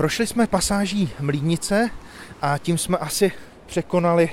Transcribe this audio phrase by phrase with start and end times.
[0.00, 1.90] Prošli jsme pasáží Mlínice
[2.42, 3.32] a tím jsme asi
[3.66, 4.30] překonali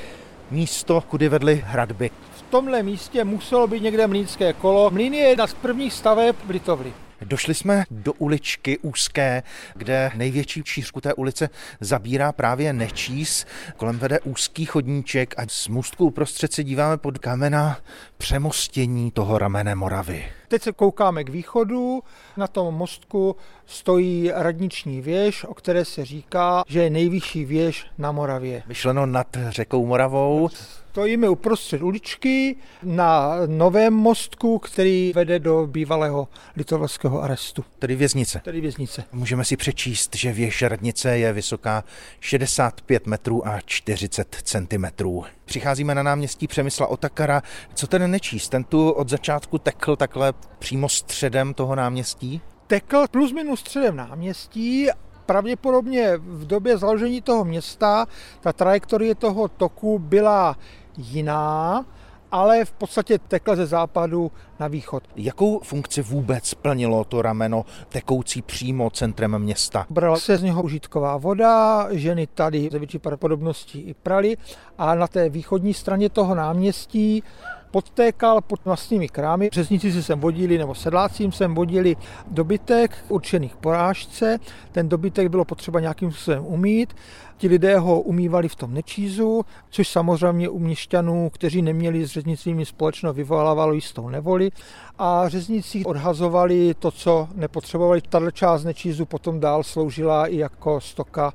[0.52, 2.12] místo, kudy vedly hradby.
[2.38, 4.90] V tomhle místě muselo být někde mlínské kolo.
[4.90, 6.94] Mlín je jedna z prvních staveb v Litovli.
[7.22, 9.44] Došli jsme do uličky úzké,
[9.76, 11.50] kde největší šířku té ulice
[11.82, 13.46] zabírá právě Nečís.
[13.78, 17.78] Kolem vede úzký chodníček a z můstku uprostřed se díváme pod kamena
[18.18, 20.26] přemostění toho ramene Moravy.
[20.48, 22.04] Teď se koukáme k východu.
[22.38, 23.36] Na tom mostku
[23.66, 28.64] stojí radniční věž, o které se říká, že je nejvyšší věž na Moravě.
[28.68, 30.50] Myšleno nad řekou Moravou.
[30.90, 37.66] Stojíme uprostřed uličky na novém mostku, který vede do bývalého litovského arestu.
[37.80, 38.42] Tedy věznice.
[38.44, 39.04] Tedy věznice.
[39.12, 41.84] Můžeme si přečíst, že věž radnice je vysoká
[42.20, 45.26] 65 metrů a 40 centimetrů.
[45.48, 47.42] Přicházíme na náměstí Přemysla Otakara.
[47.74, 48.50] Co ten nečíst?
[48.50, 52.42] Ten tu od začátku tekl takhle přímo středem toho náměstí?
[52.68, 54.90] Tekl plus minus středem náměstí
[55.26, 58.06] pravděpodobně v době založení toho města
[58.40, 60.58] ta trajektorie toho toku byla
[60.98, 61.86] jiná,
[62.32, 65.04] ale v podstatě tekl ze západu na východ.
[65.16, 69.86] Jakou funkci vůbec plnilo to rameno tekoucí přímo centrem města?
[69.90, 74.38] Brala se z něho užitková voda, ženy tady ze větší pravděpodobností i prali
[74.78, 77.24] a na té východní straně toho náměstí
[77.72, 79.50] podtékal pod vlastními krámy.
[79.54, 81.96] Řezníci si sem vodili, nebo sedláci jim sem vodili
[82.28, 84.40] dobytek určených porážce.
[84.72, 86.94] Ten dobytek bylo potřeba nějakým způsobem umít.
[87.38, 92.66] Ti lidé ho umývali v tom nečízu, což samozřejmě u měšťanů, kteří neměli s řeznicími
[92.66, 94.50] společno, vyvolávalo jistou nevoli.
[94.98, 98.02] A řezníci odhazovali to, co nepotřebovali.
[98.02, 101.34] Tato část nečízu potom dál sloužila i jako stoka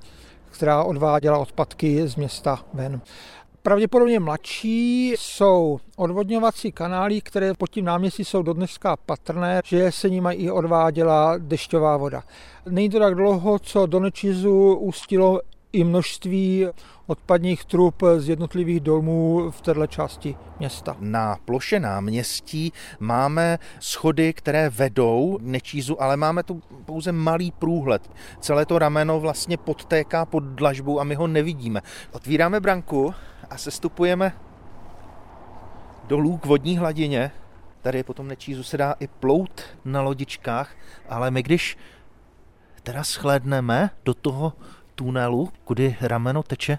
[0.52, 3.00] která odváděla odpadky z města ven.
[3.64, 10.34] Pravděpodobně mladší jsou odvodňovací kanály, které pod tím náměstí jsou dodneska patrné, že se nimi
[10.34, 12.22] i odváděla dešťová voda.
[12.66, 15.40] Není to tak dlouho, co do Nečizu ustilo
[15.72, 16.66] i množství
[17.06, 20.96] odpadních trub z jednotlivých domů v této části města.
[21.00, 28.10] Na ploše náměstí máme schody, které vedou nečízu, ale máme tu pouze malý průhled.
[28.40, 31.80] Celé to rameno vlastně podtéká pod dlažbu a my ho nevidíme.
[32.12, 33.14] Otvíráme branku
[33.50, 34.32] a sestupujeme
[36.06, 37.30] dolů k vodní hladině.
[37.82, 40.74] Tady je potom nečízu se dá i plout na lodičkách,
[41.08, 41.76] ale my když
[42.82, 44.52] teda shlédneme do toho
[44.94, 46.78] tunelu, kudy rameno teče,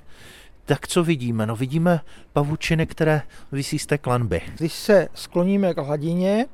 [0.65, 1.45] tak co vidíme?
[1.45, 2.01] No vidíme
[2.33, 4.41] pavučiny, které vysí z té klanby.
[4.57, 6.45] Když se skloníme k hladině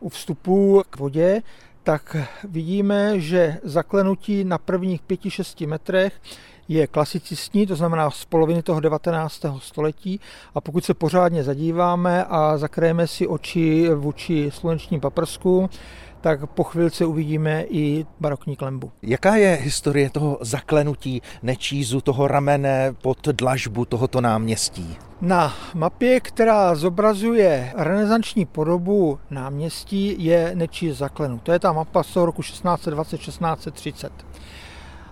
[0.00, 1.42] u vstupu k vodě,
[1.82, 6.20] tak vidíme, že zaklenutí na prvních 5-6 metrech
[6.68, 9.44] je klasicistní, to znamená z poloviny toho 19.
[9.58, 10.20] století
[10.54, 15.68] a pokud se pořádně zadíváme a zakrajeme si oči vůči slunečním paprskům,
[16.20, 18.92] tak po chvilce uvidíme i barokní klembu.
[19.02, 24.96] Jaká je historie toho zaklenutí nečízu, toho ramene pod dlažbu tohoto náměstí?
[25.20, 31.42] Na mapě, která zobrazuje renesanční podobu náměstí, je nečíz zaklenut.
[31.42, 34.10] To je ta mapa z roku 1620-1630.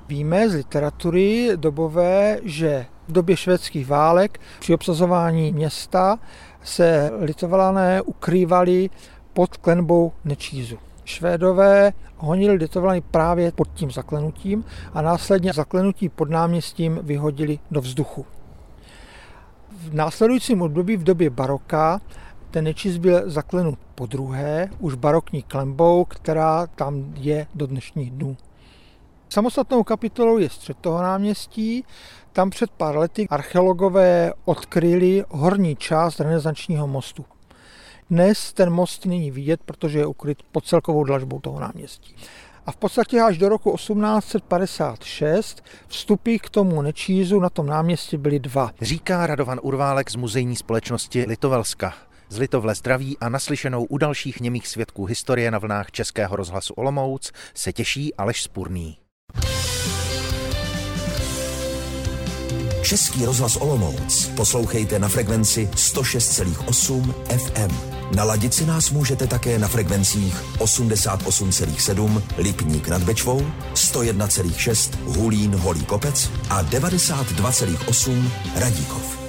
[0.08, 6.18] Víme z literatury dobové, že v době švédských válek při obsazování města
[6.62, 8.90] se litované ukrývali
[9.32, 10.78] pod klenbou Nečízu.
[11.08, 14.64] Švédové honili litovany právě pod tím zaklenutím
[14.94, 18.26] a následně zaklenutí pod náměstím vyhodili do vzduchu.
[19.78, 22.00] V následujícím období v době baroka
[22.50, 28.36] ten nečis byl zaklenut po druhé, už barokní klembou, která tam je do dnešních dnů.
[29.28, 31.84] Samostatnou kapitolou je střed toho náměstí.
[32.32, 37.24] Tam před pár lety archeologové odkryli horní část renesančního mostu.
[38.10, 42.14] Dnes ten most není vidět, protože je ukryt pod celkovou dlažbou toho náměstí.
[42.66, 48.38] A v podstatě až do roku 1856 vstupy k tomu nečízu na tom náměstí byly
[48.38, 48.70] dva.
[48.80, 51.94] Říká Radovan Urválek z muzejní společnosti Litovelska.
[52.28, 57.32] Z Litovle zdraví a naslyšenou u dalších němých svědků historie na vlnách Českého rozhlasu Olomouc
[57.54, 58.98] se těší Aleš Spurný.
[62.82, 67.97] Český rozhlas Olomouc poslouchejte na frekvenci 106,8 FM.
[68.16, 76.30] Naladit si nás můžete také na frekvencích 88,7 Lipník nad Bečvou, 101,6 Hulín Holý Kopec
[76.50, 79.27] a 92,8 Radíkov.